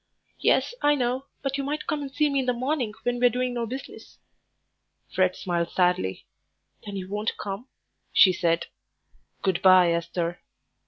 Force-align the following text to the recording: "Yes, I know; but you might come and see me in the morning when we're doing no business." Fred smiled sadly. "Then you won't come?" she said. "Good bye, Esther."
"Yes, 0.39 0.73
I 0.81 0.95
know; 0.95 1.27
but 1.43 1.59
you 1.59 1.63
might 1.63 1.85
come 1.85 2.01
and 2.01 2.11
see 2.11 2.27
me 2.27 2.39
in 2.39 2.47
the 2.47 2.53
morning 2.53 2.93
when 3.03 3.19
we're 3.19 3.29
doing 3.29 3.53
no 3.53 3.67
business." 3.67 4.17
Fred 5.13 5.35
smiled 5.35 5.69
sadly. 5.69 6.25
"Then 6.83 6.95
you 6.95 7.07
won't 7.07 7.37
come?" 7.37 7.67
she 8.11 8.33
said. 8.33 8.65
"Good 9.43 9.61
bye, 9.61 9.91
Esther." 9.91 10.41